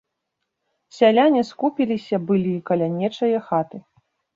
[1.01, 3.77] Сяляне скупіліся былі каля нечае хаты.